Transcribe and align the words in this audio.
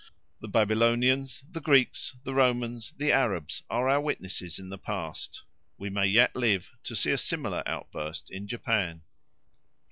The 0.39 0.47
Babylonians, 0.47 1.43
the 1.47 1.61
Greeks, 1.61 2.15
the 2.23 2.33
Romans, 2.33 2.91
the 2.97 3.11
Arabs 3.11 3.61
are 3.69 3.87
our 3.87 4.01
witnesses 4.01 4.57
in 4.57 4.69
the 4.69 4.79
past: 4.79 5.43
we 5.77 5.91
may 5.91 6.07
yet 6.07 6.35
live 6.35 6.71
to 6.85 6.95
see 6.95 7.11
a 7.11 7.19
similar 7.19 7.61
outburst 7.67 8.31
in 8.31 8.47
Japan. 8.47 9.03